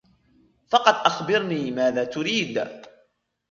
[0.67, 2.67] فقط أخبرني ماذا تريد.